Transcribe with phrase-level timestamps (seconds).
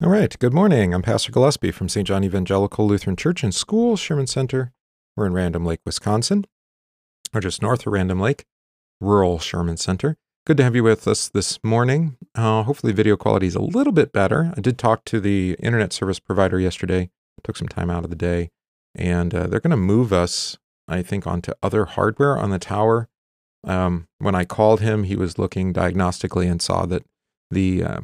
[0.00, 0.38] All right.
[0.38, 0.94] Good morning.
[0.94, 2.06] I'm Pastor Gillespie from St.
[2.06, 4.72] John Evangelical Lutheran Church and School, Sherman Center.
[5.16, 6.44] We're in Random Lake, Wisconsin,
[7.34, 8.44] or just north of Random Lake,
[9.00, 10.16] rural Sherman Center.
[10.46, 12.16] Good to have you with us this morning.
[12.36, 14.52] Uh, hopefully, video quality is a little bit better.
[14.56, 17.10] I did talk to the internet service provider yesterday,
[17.42, 18.50] took some time out of the day,
[18.94, 23.08] and uh, they're going to move us, I think, onto other hardware on the tower.
[23.64, 27.02] Um, when I called him, he was looking diagnostically and saw that
[27.50, 28.00] the uh,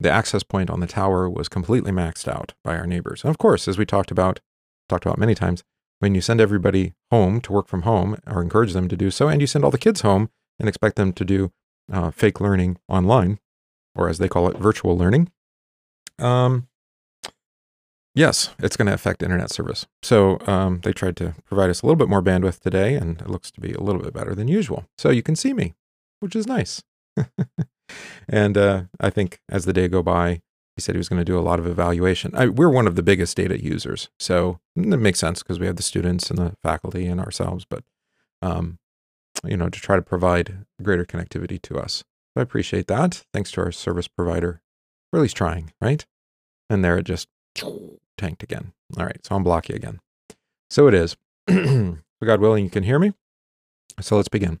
[0.00, 3.22] the access point on the tower was completely maxed out by our neighbors.
[3.22, 4.40] And of course, as we talked about,
[4.88, 5.62] talked about many times,
[5.98, 9.28] when you send everybody home to work from home or encourage them to do so,
[9.28, 11.52] and you send all the kids home and expect them to do
[11.92, 13.38] uh, fake learning online,
[13.94, 15.30] or as they call it, virtual learning,
[16.18, 16.68] um,
[18.14, 19.86] yes, it's going to affect internet service.
[20.02, 23.28] So um, they tried to provide us a little bit more bandwidth today, and it
[23.28, 24.86] looks to be a little bit better than usual.
[24.96, 25.74] So you can see me,
[26.20, 26.82] which is nice.
[28.28, 30.40] and uh, I think as the day go by,
[30.76, 32.32] he said he was going to do a lot of evaluation.
[32.34, 35.76] I, we're one of the biggest data users, so it makes sense because we have
[35.76, 37.64] the students and the faculty and ourselves.
[37.68, 37.84] But
[38.42, 38.78] um,
[39.44, 42.04] you know, to try to provide greater connectivity to us.
[42.34, 43.24] so I appreciate that.
[43.32, 44.60] Thanks to our service provider
[45.10, 46.04] for at least trying, right?
[46.68, 47.28] And there it just
[48.16, 48.72] tanked again.
[48.98, 50.00] All right, so I'm blocky again.
[50.68, 51.16] So it is.
[51.48, 53.12] God willing, you can hear me.
[54.00, 54.60] So let's begin.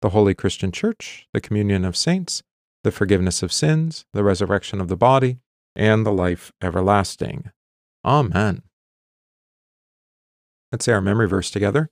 [0.00, 2.42] the Holy Christian Church, the communion of saints,
[2.84, 5.38] the forgiveness of sins, the resurrection of the body,
[5.74, 7.50] and the life everlasting.
[8.04, 8.62] Amen.
[10.70, 11.90] Let's say our memory verse together.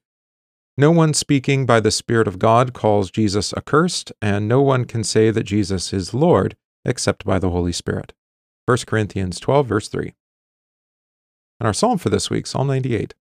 [0.77, 5.03] No one speaking by the Spirit of God calls Jesus accursed, and no one can
[5.03, 8.13] say that Jesus is Lord except by the Holy Spirit.
[8.67, 10.13] 1 Corinthians 12, verse 3.
[11.59, 13.15] And our psalm for this week, Psalm 98.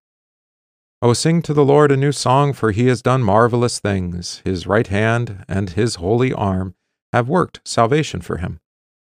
[1.02, 4.42] O sing to the Lord a new song, for he has done marvelous things.
[4.46, 6.74] His right hand and his holy arm
[7.14, 8.60] have worked salvation for him.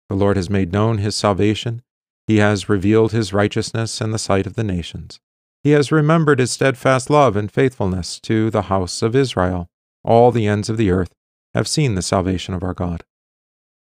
[0.08, 1.82] The Lord has made known his salvation.
[2.26, 5.20] He has revealed his righteousness in the sight of the nations.
[5.62, 9.68] He has remembered his steadfast love and faithfulness to the house of Israel.
[10.02, 11.14] All the ends of the earth
[11.54, 13.04] have seen the salvation of our God.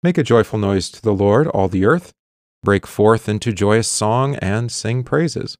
[0.02, 2.12] Make a joyful noise to the Lord, all the earth.
[2.62, 5.56] Break forth into joyous song and sing praises.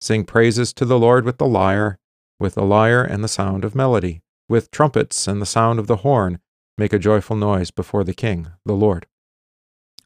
[0.00, 1.98] Sing praises to the Lord with the lyre,
[2.38, 5.96] with the lyre and the sound of melody, with trumpets and the sound of the
[5.96, 6.38] horn.
[6.78, 9.06] Make a joyful noise before the King, the Lord.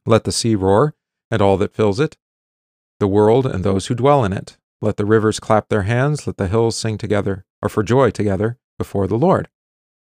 [0.05, 0.95] Let the sea roar,
[1.29, 2.17] and all that fills it,
[2.99, 4.57] the world and those who dwell in it.
[4.81, 8.57] Let the rivers clap their hands, let the hills sing together, or for joy together,
[8.77, 9.49] before the Lord.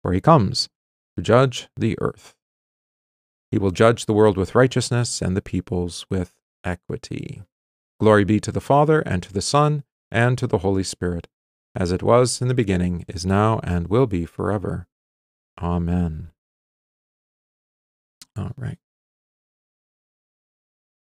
[0.01, 0.69] For he comes
[1.15, 2.35] to judge the earth.
[3.51, 7.43] He will judge the world with righteousness and the peoples with equity.
[7.99, 11.27] Glory be to the Father, and to the Son, and to the Holy Spirit,
[11.75, 14.87] as it was in the beginning, is now, and will be forever.
[15.61, 16.31] Amen.
[18.37, 18.77] All right.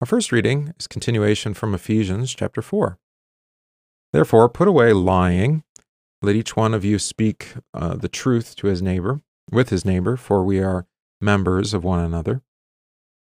[0.00, 2.98] Our first reading is continuation from Ephesians chapter 4.
[4.12, 5.64] Therefore, put away lying.
[6.20, 10.18] Let each one of you speak uh, the truth to his neighbor, with his neighbor,
[10.18, 10.86] for we are
[11.20, 12.42] members of one another.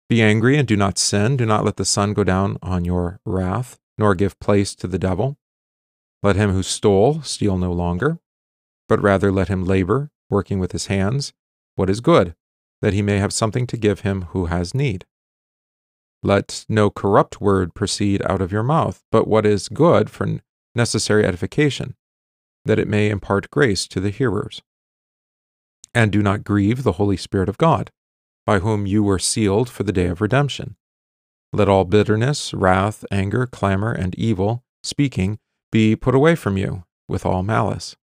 [0.08, 1.36] Be angry and do not sin.
[1.36, 4.98] Do not let the sun go down on your wrath, nor give place to the
[4.98, 5.36] devil.
[6.22, 8.18] Let him who stole steal no longer,
[8.88, 11.32] but rather let him labor, working with his hands,
[11.74, 12.34] what is good,
[12.82, 15.06] that he may have something to give him who has need.
[16.22, 20.40] Let no corrupt word proceed out of your mouth, but what is good for
[20.74, 21.96] necessary edification,
[22.64, 24.62] that it may impart grace to the hearers.
[25.94, 27.90] And do not grieve the Holy Spirit of God
[28.46, 30.76] by whom you were sealed for the day of redemption.
[31.52, 35.38] Let all bitterness, wrath, anger, clamor, and evil speaking
[35.72, 37.96] be put away from you with all malice.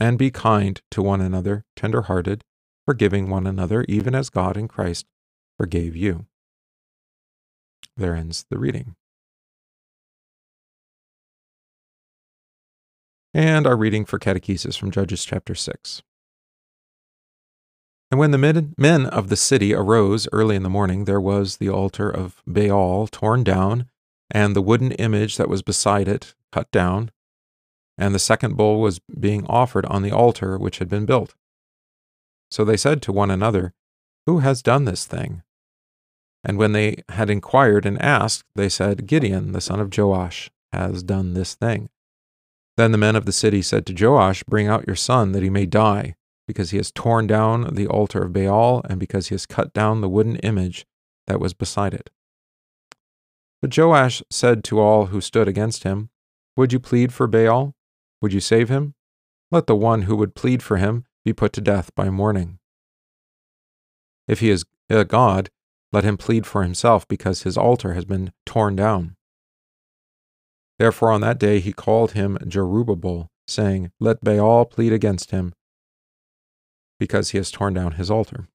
[0.00, 2.44] And be kind to one another, tender hearted,
[2.84, 5.06] forgiving one another, even as God in Christ
[5.56, 6.26] forgave you.
[7.96, 8.96] There ends the reading.
[13.34, 16.02] And our reading for catechesis from Judges chapter 6.
[18.12, 21.70] And when the men of the city arose early in the morning, there was the
[21.70, 23.88] altar of Baal torn down,
[24.30, 27.10] and the wooden image that was beside it cut down,
[27.96, 31.34] and the second bull was being offered on the altar which had been built.
[32.50, 33.72] So they said to one another,
[34.26, 35.42] Who has done this thing?
[36.44, 41.02] And when they had inquired and asked, they said, Gideon, the son of Joash, has
[41.02, 41.88] done this thing.
[42.76, 45.48] Then the men of the city said to Joash, Bring out your son, that he
[45.48, 46.14] may die,
[46.46, 50.00] because he has torn down the altar of Baal, and because he has cut down
[50.00, 50.86] the wooden image
[51.26, 52.10] that was beside it.
[53.60, 56.10] But Joash said to all who stood against him,
[56.56, 57.74] Would you plead for Baal?
[58.20, 58.94] Would you save him?
[59.50, 62.58] Let the one who would plead for him be put to death by morning.
[64.26, 65.50] If he is a god,
[65.92, 69.16] let him plead for himself, because his altar has been torn down.
[70.78, 75.52] Therefore on that day he called him Jerubbaal, saying, Let Baal plead against him,
[77.02, 78.46] because he has torn down his altar.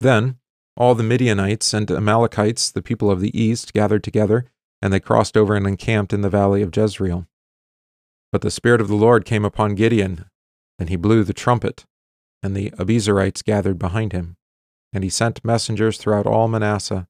[0.00, 0.36] Then
[0.76, 4.44] all the Midianites and Amalekites, the people of the east, gathered together,
[4.80, 7.26] and they crossed over and encamped in the valley of Jezreel.
[8.30, 10.26] But the Spirit of the Lord came upon Gideon,
[10.78, 11.84] and he blew the trumpet,
[12.44, 14.36] and the Abiezrites gathered behind him.
[14.92, 17.08] And he sent messengers throughout all Manasseh,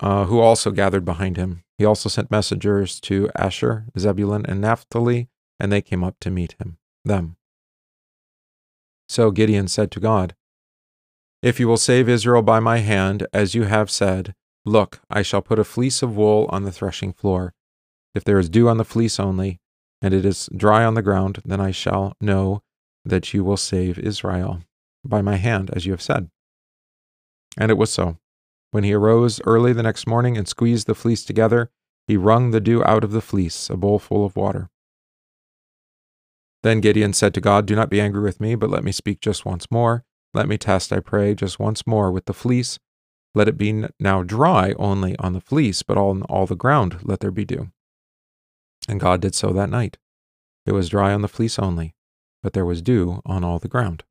[0.00, 1.64] uh, who also gathered behind him.
[1.76, 5.28] He also sent messengers to Asher, Zebulun, and Naphtali,
[5.60, 7.36] and they came up to meet him, them.
[9.12, 10.34] So Gideon said to God,
[11.42, 15.42] If you will save Israel by my hand, as you have said, look, I shall
[15.42, 17.52] put a fleece of wool on the threshing floor.
[18.14, 19.60] If there is dew on the fleece only,
[20.00, 22.62] and it is dry on the ground, then I shall know
[23.04, 24.62] that you will save Israel
[25.04, 26.30] by my hand, as you have said.
[27.58, 28.16] And it was so.
[28.70, 31.68] When he arose early the next morning and squeezed the fleece together,
[32.06, 34.70] he wrung the dew out of the fleece, a bowl full of water.
[36.62, 39.20] Then Gideon said to God, Do not be angry with me, but let me speak
[39.20, 40.04] just once more.
[40.34, 42.78] Let me test, I pray, just once more with the fleece.
[43.34, 47.20] Let it be now dry only on the fleece, but on all the ground let
[47.20, 47.70] there be dew.
[48.88, 49.98] And God did so that night.
[50.66, 51.94] It was dry on the fleece only,
[52.42, 54.04] but there was dew on all the ground.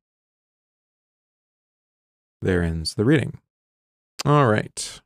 [2.40, 3.38] There ends the reading.
[4.24, 5.00] All right.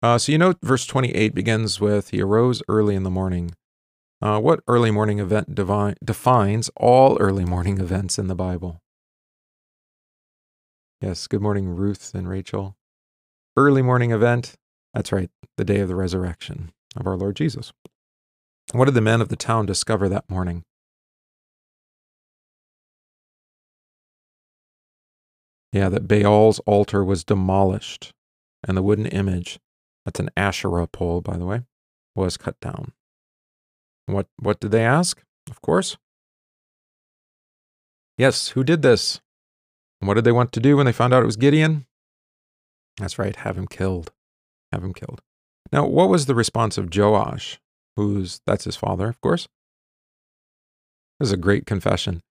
[0.00, 3.52] Uh, so you know, verse 28 begins with He arose early in the morning.
[4.20, 8.80] Uh, what early morning event defines all early morning events in the Bible?
[11.00, 12.76] Yes, good morning, Ruth and Rachel.
[13.56, 14.54] Early morning event.
[14.92, 17.72] That's right, the day of the resurrection of our Lord Jesus.
[18.72, 20.64] What did the men of the town discover that morning?
[25.72, 28.12] Yeah, that Baal's altar was demolished
[28.66, 29.60] and the wooden image,
[30.04, 31.62] that's an Asherah pole, by the way,
[32.16, 32.92] was cut down.
[34.08, 35.22] What, what did they ask?
[35.50, 35.96] Of course.
[38.16, 39.20] Yes, who did this?
[40.00, 41.86] And what did they want to do when they found out it was Gideon?
[42.98, 44.12] That's right, have him killed.
[44.72, 45.20] Have him killed.
[45.72, 47.60] Now, what was the response of Joash,
[47.96, 49.48] who's that's his father, of course?
[51.20, 52.22] This is a great confession.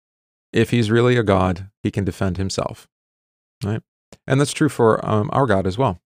[0.53, 2.89] If he's really a god, he can defend himself.
[3.65, 3.83] Right?
[4.27, 6.01] And that's true for um, our God as well.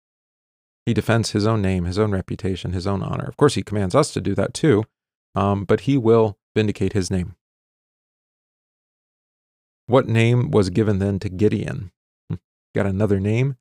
[0.85, 3.25] He defends his own name, his own reputation, his own honor.
[3.25, 4.85] Of course, he commands us to do that too,
[5.39, 7.35] um, but he will vindicate his name.
[9.87, 11.91] What name was given then to Gideon?
[12.29, 12.35] Hmm,
[12.75, 13.55] got another name?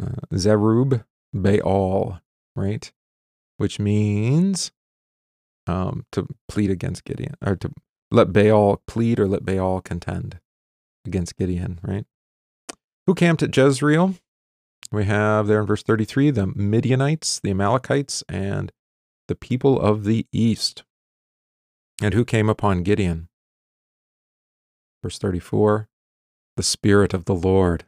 [0.00, 1.04] Uh, Zerub
[1.34, 2.20] Baal,
[2.54, 2.92] right?
[3.56, 4.70] Which means
[5.66, 7.72] um, to plead against Gideon, or to
[8.12, 10.38] let Baal plead or let Baal contend
[11.04, 12.06] against Gideon, right?
[13.08, 14.14] Who camped at Jezreel?
[14.92, 18.70] We have there in verse 33 the Midianites, the Amalekites, and
[19.28, 20.82] the people of the east.
[22.02, 23.28] And who came upon Gideon?
[25.02, 25.88] Verse 34
[26.56, 27.84] the Spirit of the Lord.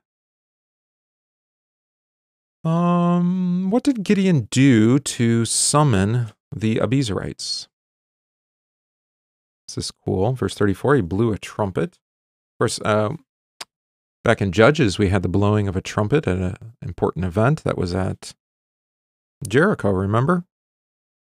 [2.65, 7.67] Um, what did Gideon do to summon the Abiezrites?
[9.67, 10.35] This is cool.
[10.35, 11.95] Verse 34, he blew a trumpet.
[11.95, 13.17] Of course, uh,
[14.23, 17.79] Back in Judges, we had the blowing of a trumpet at an important event that
[17.79, 18.35] was at
[19.49, 20.45] Jericho, remember?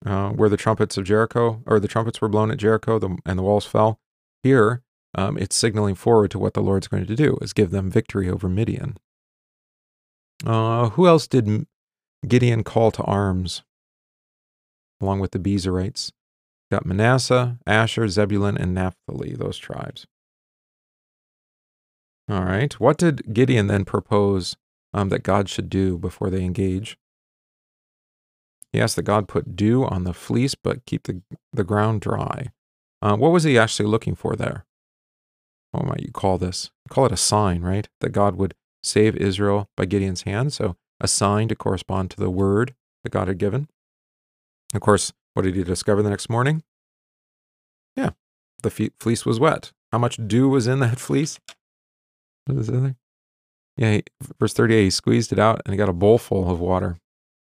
[0.05, 3.37] Uh, where the trumpets of Jericho, or the trumpets were blown at Jericho the, and
[3.37, 3.99] the walls fell.
[4.43, 4.83] Here,
[5.15, 8.29] um, it's signaling forward to what the Lord's going to do, is give them victory
[8.29, 8.97] over Midian.
[10.45, 11.65] Uh, who else did
[12.27, 13.63] Gideon call to arms?
[15.01, 16.11] Along with the Abiezrites.
[16.71, 20.05] Got Manasseh, Asher, Zebulun, and Naphtali, those tribes.
[22.29, 22.73] All right.
[22.79, 24.57] What did Gideon then propose
[24.93, 26.97] um, that God should do before they engage?
[28.73, 31.21] He asked that God put dew on the fleece, but keep the,
[31.53, 32.47] the ground dry.
[33.01, 34.65] Uh, what was he actually looking for there?
[35.71, 36.71] What might you call this?
[36.89, 37.87] Call it a sign, right?
[38.01, 40.53] That God would save Israel by Gideon's hand.
[40.53, 43.67] So a sign to correspond to the word that God had given.
[44.73, 46.63] Of course, what did he discover the next morning?
[47.95, 48.11] Yeah,
[48.63, 49.71] the fleece was wet.
[49.91, 51.39] How much dew was in that fleece?
[52.45, 52.95] What is it?
[53.77, 54.03] Yeah, he,
[54.39, 56.97] verse 38, he squeezed it out and he got a bowl full of water.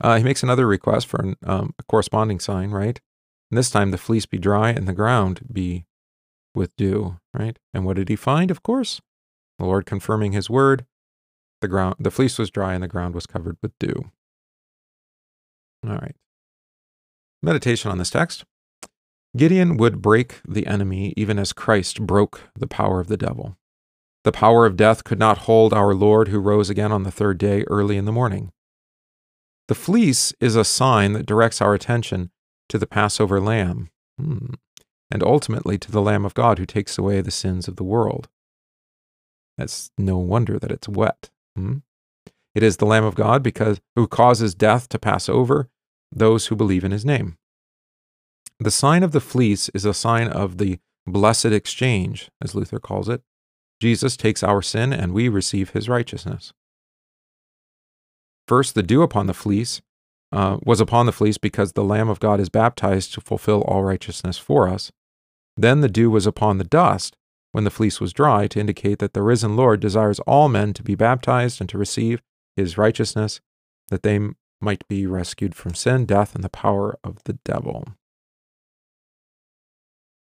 [0.00, 3.00] Uh, he makes another request for an, um, a corresponding sign, right?
[3.50, 5.87] And this time the fleece be dry and the ground be
[6.55, 7.59] with dew, right?
[7.73, 8.50] And what did he find?
[8.50, 9.00] Of course,
[9.59, 10.87] the Lord confirming his word.
[11.61, 14.11] The ground, the fleece was dry and the ground was covered with dew.
[15.87, 16.17] All right.
[17.43, 18.45] Meditation on this text.
[19.37, 23.57] Gideon would break the enemy even as Christ broke the power of the devil.
[24.25, 27.38] The power of death could not hold our Lord who rose again on the third
[27.38, 28.50] day early in the morning.
[29.68, 32.30] The fleece is a sign that directs our attention
[32.68, 34.54] to the Passover lamb, hmm.
[35.11, 38.28] and ultimately to the Lamb of God who takes away the sins of the world.
[39.58, 41.30] It's no wonder that it's wet.
[41.56, 41.78] Hmm?
[42.54, 45.68] It is the Lamb of God because who causes death to pass over
[46.12, 47.37] those who believe in his name.
[48.58, 53.08] The sign of the fleece is a sign of the blessed exchange, as Luther calls
[53.08, 53.23] it.
[53.80, 56.52] Jesus takes our sin and we receive his righteousness.
[58.47, 59.81] First, the dew upon the fleece
[60.33, 63.83] uh, was upon the fleece because the Lamb of God is baptized to fulfill all
[63.83, 64.93] righteousness for us.
[65.57, 67.17] Then the dew was upon the dust
[67.53, 70.83] when the fleece was dry to indicate that the risen Lord desires all men to
[70.83, 72.21] be baptized and to receive
[72.55, 73.41] his righteousness,
[73.88, 74.21] that they
[74.61, 77.88] might be rescued from sin, death, and the power of the devil.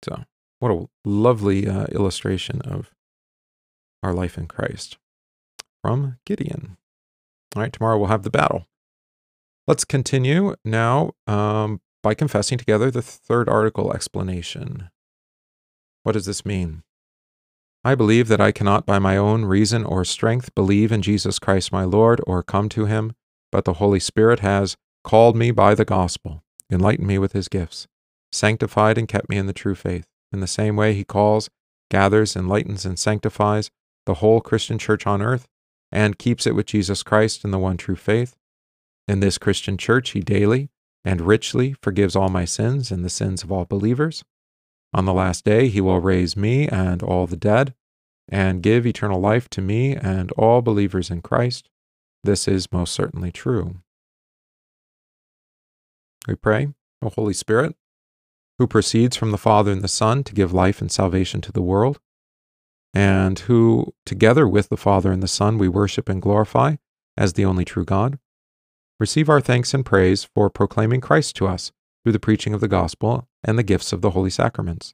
[0.04, 0.24] So,
[0.60, 2.92] what a lovely uh, illustration of
[4.02, 4.98] our life in Christ
[5.84, 6.78] from Gideon.
[7.56, 8.68] All right, tomorrow we'll have the battle.
[9.68, 14.90] Let's continue now um, by confessing together the third article explanation.
[16.04, 16.84] What does this mean?
[17.84, 21.72] I believe that I cannot by my own reason or strength believe in Jesus Christ
[21.72, 23.14] my Lord or come to him,
[23.52, 27.88] but the Holy Spirit has called me by the gospel, enlightened me with his gifts,
[28.32, 30.06] sanctified and kept me in the true faith.
[30.32, 31.50] In the same way, he calls,
[31.90, 33.70] gathers, enlightens, and sanctifies
[34.06, 35.48] the whole Christian church on earth,
[35.92, 38.36] and keeps it with Jesus Christ in the one true faith.
[39.08, 40.70] In this Christian church, he daily
[41.04, 44.24] and richly forgives all my sins and the sins of all believers.
[44.94, 47.74] On the last day, he will raise me and all the dead,
[48.30, 51.70] and give eternal life to me and all believers in Christ.
[52.24, 53.78] This is most certainly true.
[56.28, 57.76] We pray, O Holy Spirit,
[58.60, 61.64] who proceeds from the Father and the Son to give life and salvation to the
[61.64, 62.00] world,
[62.94, 66.76] and who, together with the Father and the Son, we worship and glorify
[67.18, 68.20] as the only true God.
[69.00, 71.72] Receive our thanks and praise for proclaiming Christ to us
[72.04, 74.94] through the preaching of the gospel and the gifts of the holy sacraments.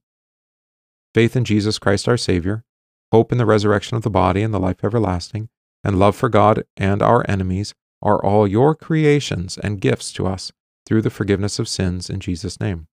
[1.13, 2.63] Faith in Jesus Christ our Savior,
[3.12, 5.50] hope in the resurrection of the body and the life everlasting,
[5.84, 10.51] and love for God and our enemies are all your creations and gifts to us
[10.86, 12.88] through the forgiveness of sins in Jesus' name.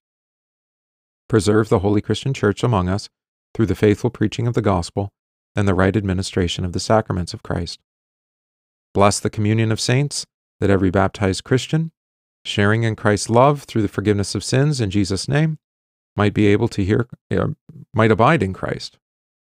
[1.28, 3.08] Preserve the holy Christian church among us
[3.54, 5.10] through the faithful preaching of the gospel
[5.56, 7.80] and the right administration of the sacraments of Christ.
[8.92, 10.26] Bless the communion of saints,
[10.60, 11.92] that every baptized Christian,
[12.44, 15.58] sharing in Christ's love through the forgiveness of sins in Jesus' name,
[16.16, 17.48] might be able to hear, uh,
[17.92, 18.98] might abide in Christ,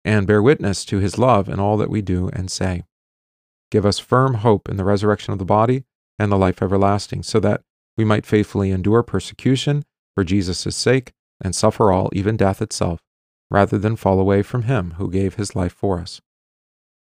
[0.04, 2.82] and bear witness to his love in all that we do and say.
[3.70, 5.84] Give us firm hope in the resurrection of the body
[6.18, 7.62] and the life everlasting, so that
[7.96, 9.84] we might faithfully endure persecution
[10.14, 13.00] for Jesus' sake and suffer all, even death itself,
[13.50, 16.20] rather than fall away from him who gave his life for us.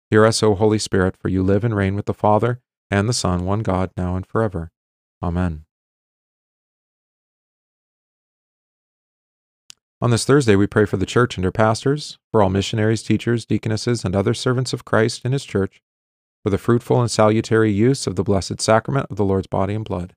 [0.09, 3.13] Hear us, O Holy Spirit, for you live and reign with the Father and the
[3.13, 4.71] Son, one God, now and forever.
[5.21, 5.65] Amen.
[10.01, 13.45] On this Thursday, we pray for the church and her pastors, for all missionaries, teachers,
[13.45, 15.81] deaconesses, and other servants of Christ in his church,
[16.43, 19.85] for the fruitful and salutary use of the blessed sacrament of the Lord's body and
[19.85, 20.13] blood,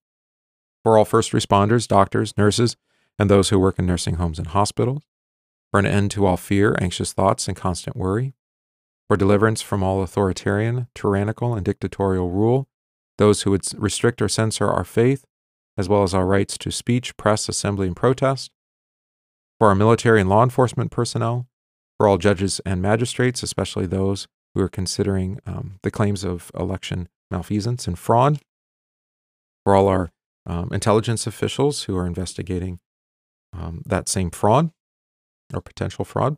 [0.83, 2.77] for all first responders, doctors, nurses,
[3.17, 5.05] and those who work in nursing homes and hospitals,
[5.77, 8.33] for an end to all fear, anxious thoughts, and constant worry,
[9.09, 12.67] for deliverance from all authoritarian, tyrannical, and dictatorial rule,
[13.19, 15.27] those who would restrict or censor our faith,
[15.77, 18.51] as well as our rights to speech, press, assembly, and protest,
[19.59, 21.47] for our military and law enforcement personnel,
[21.99, 27.07] for all judges and magistrates, especially those who are considering um, the claims of election
[27.31, 28.41] malfeasance and fraud,
[29.63, 30.11] for all our
[30.47, 32.81] um, intelligence officials who are investigating
[33.53, 34.71] um, that same fraud
[35.53, 36.37] or potential fraud.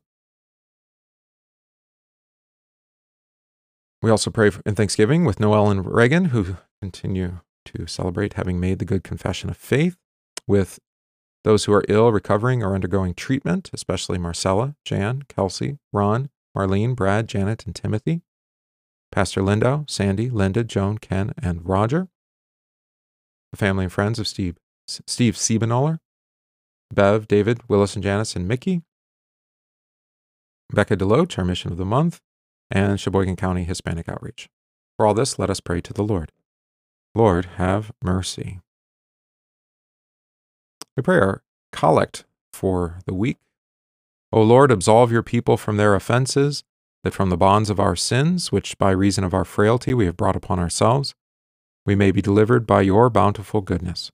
[4.01, 8.79] We also pray in Thanksgiving with Noel and Reagan, who continue to celebrate having made
[8.79, 9.97] the good confession of faith,
[10.47, 10.79] with
[11.45, 17.29] those who are ill, recovering, or undergoing treatment, especially Marcella, Jan, Kelsey, Ron, Marlene, Brad,
[17.29, 18.23] Janet, and Timothy,
[19.11, 22.09] Pastor Lindo, Sandy, Linda, Joan, Ken, and Roger,
[23.53, 25.99] the family and friends of Steve, Steve Siebenoller,
[26.93, 28.83] Bev, David, Willis, and Janice, and Mickey,
[30.73, 32.21] Becca Deloach, our mission of the month,
[32.71, 34.49] and Sheboygan County Hispanic Outreach.
[34.97, 36.33] For all this, let us pray to the Lord.
[37.15, 38.61] Lord, have mercy.
[40.97, 43.39] We pray our collect for the week.
[44.33, 46.65] O Lord, absolve your people from their offenses,
[47.05, 50.17] that from the bonds of our sins, which by reason of our frailty we have
[50.17, 51.15] brought upon ourselves,
[51.87, 54.11] we may be delivered by your bountiful goodness.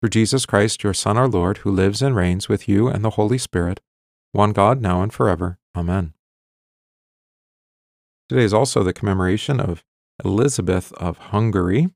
[0.00, 3.10] Through Jesus Christ, your Son, our Lord, who lives and reigns with you and the
[3.10, 3.80] Holy Spirit,
[4.32, 5.56] one God, now and forever.
[5.76, 6.14] Amen.
[8.28, 9.84] Today is also the commemoration of
[10.24, 11.88] Elizabeth of Hungary.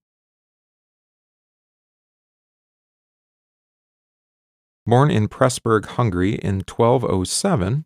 [4.87, 7.85] Born in Pressburg, Hungary in 1207,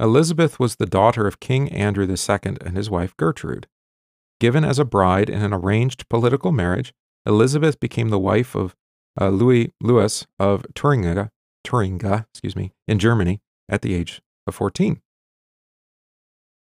[0.00, 3.66] Elizabeth was the daughter of King Andrew II and his wife Gertrude.
[4.40, 6.92] Given as a bride in an arranged political marriage,
[7.26, 8.74] Elizabeth became the wife of
[9.20, 11.30] uh, Louis Louis of Thuringia,
[11.64, 15.00] Thuringia, excuse me, in Germany at the age of 14.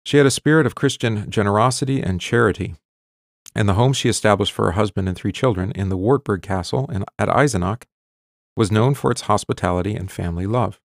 [0.05, 2.75] She had a spirit of Christian generosity and charity,
[3.55, 6.89] and the home she established for her husband and three children in the Wartburg Castle
[6.91, 7.85] in, at Eisenach
[8.55, 10.79] was known for its hospitality and family love.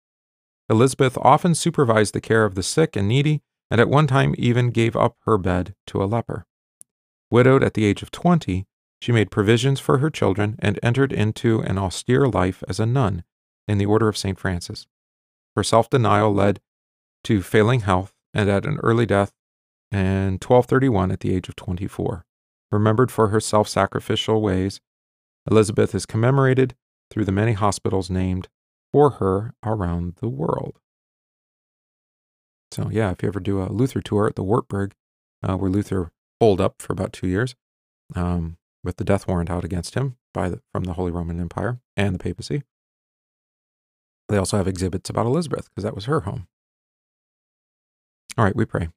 [0.69, 4.71] Elizabeth often supervised the care of the sick and needy, and at one time even
[4.71, 6.47] gave up her bed to a leper.
[7.31, 8.67] Widowed at the age of 20,
[9.01, 13.23] she made provisions for her children and entered into an austere life as a nun
[13.69, 14.39] in the Order of St.
[14.39, 14.87] Francis.
[15.55, 16.61] Her self denial led
[17.25, 19.33] to failing health and at an early death
[19.93, 22.27] in 1231 at the age of 24.
[22.73, 24.81] Remembered for her self sacrificial ways,
[25.49, 26.75] Elizabeth is commemorated
[27.11, 28.49] through the many hospitals named
[28.93, 30.79] for her around the world.
[32.73, 34.95] So, yeah, if you ever do a Luther tour at the Wartburg,
[35.43, 36.11] uh, where Luther
[36.41, 37.55] holed up for about two years
[38.17, 41.81] um, with the death warrant out against him by the, from the Holy Roman Empire
[41.97, 42.63] and the papacy,
[44.29, 46.49] they also have exhibits about Elizabeth because that was her home.
[48.37, 48.89] All right, we pray.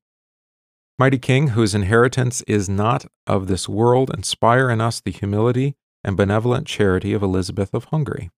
[1.00, 6.18] Mighty King, whose inheritance is not of this world, inspire in us the humility and
[6.18, 8.32] benevolent charity of Elizabeth of Hungary.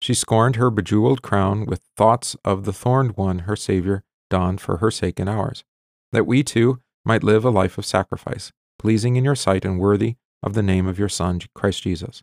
[0.00, 4.78] She scorned her bejeweled crown with thoughts of the thorned one her Savior donned for
[4.78, 5.62] her sake and ours,
[6.10, 10.16] that we too might live a life of sacrifice, pleasing in your sight and worthy
[10.42, 12.22] of the name of your Son, Christ Jesus,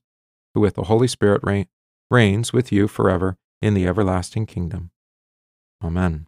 [0.54, 1.68] who with the Holy Spirit reign,
[2.12, 4.92] reigns with you forever in the everlasting kingdom.
[5.84, 6.28] Amen.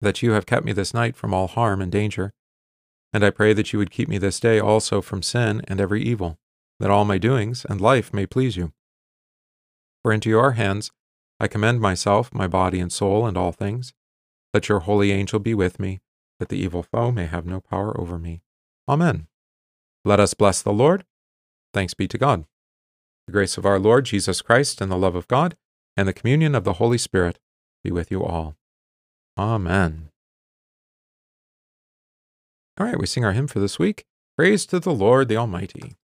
[0.00, 2.32] that you have kept me this night from all harm and danger.
[3.12, 6.02] And I pray that you would keep me this day also from sin and every
[6.02, 6.38] evil,
[6.78, 8.72] that all my doings and life may please you.
[10.02, 10.90] For into your hands
[11.40, 13.92] I commend myself, my body and soul, and all things.
[14.52, 16.00] Let your holy angel be with me,
[16.38, 18.42] that the evil foe may have no power over me.
[18.88, 19.28] Amen.
[20.04, 21.04] Let us bless the Lord.
[21.72, 22.44] Thanks be to God.
[23.26, 25.56] The grace of our Lord Jesus Christ and the love of God
[25.96, 27.38] and the communion of the Holy Spirit
[27.84, 28.56] be with you all.
[29.38, 30.10] Amen.
[32.76, 34.04] All right, we sing our hymn for this week.
[34.36, 35.94] Praise to the Lord the Almighty.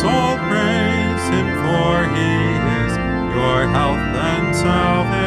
[0.00, 2.32] soul praise him, for he
[2.82, 2.92] is
[3.34, 5.18] your health and salvation.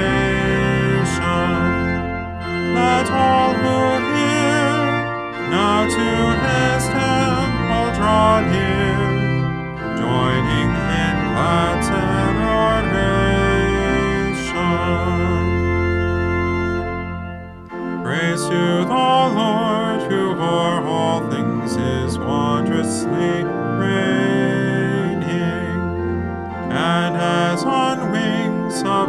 [2.79, 4.71] Let all who hear
[5.51, 6.09] now to
[6.47, 9.03] his temple draw near,
[9.99, 10.71] joining
[11.03, 11.77] in glad
[12.31, 13.11] adoration.
[18.05, 19.09] Praise you, the
[19.41, 23.50] Lord, who o'er all things is wondrously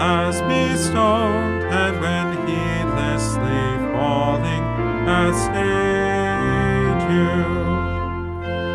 [0.00, 4.64] has bestowed, and when heedlessly falling
[5.06, 7.36] has stayed you.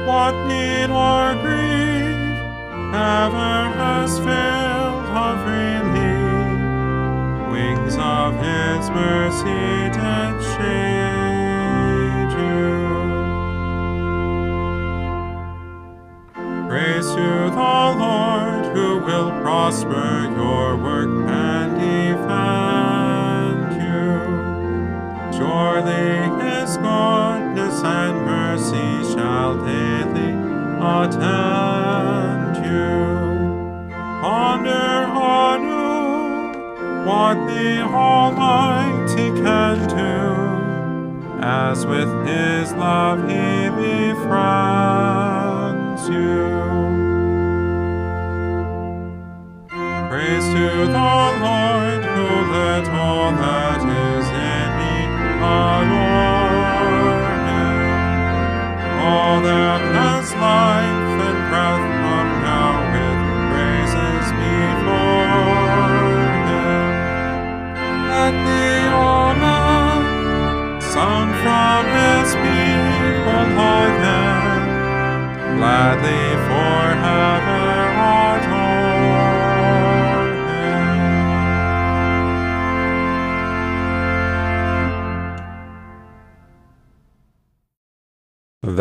[0.05, 2.13] What need or grief
[2.93, 6.59] ever has failed of relief?
[7.51, 9.65] Wings of His mercy
[9.97, 12.69] did shade you.
[16.69, 20.07] Praise to the Lord who will prosper
[20.37, 20.54] your
[41.75, 44.03] as with his love he befriends
[46.07, 46.47] you.
[50.09, 51.07] Praise to the
[51.43, 51.64] Lord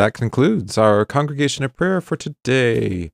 [0.04, 3.10] That concludes our congregation of prayer for today,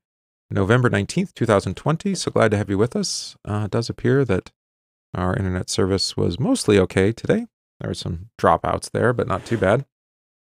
[0.51, 2.17] November 19th, 2020.
[2.17, 3.37] So glad to have you with us.
[3.45, 4.51] Uh, it does appear that
[5.15, 7.47] our internet service was mostly okay today.
[7.79, 9.87] There were some dropouts there, but not too bad.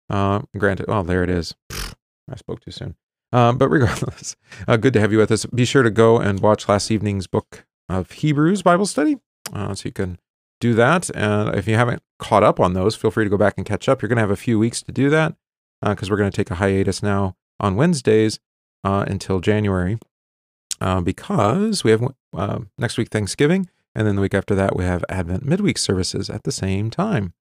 [0.08, 1.54] Uh, granted, well, there it is.
[1.70, 2.96] I spoke too soon.
[3.32, 4.34] Um, but regardless,
[4.66, 5.46] uh, good to have you with us.
[5.46, 9.18] Be sure to go and watch last evening's book of Hebrews Bible study.
[9.52, 10.18] Uh, so you can
[10.60, 11.10] do that.
[11.10, 13.88] And if you haven't caught up on those, feel free to go back and catch
[13.88, 14.02] up.
[14.02, 15.36] You're going to have a few weeks to do that
[15.82, 18.38] because we're going to take a hiatus now on Wednesdays
[18.84, 19.98] uh, until January
[20.80, 22.02] uh, because we have
[22.34, 26.30] uh, next week Thanksgiving, and then the week after that we have Advent midweek services
[26.30, 27.34] at the same time.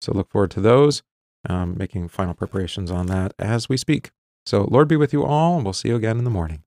[0.00, 1.02] So look forward to those,
[1.48, 4.10] um, making final preparations on that as we speak.
[4.44, 6.63] So Lord be with you all, and we'll see you again in the morning.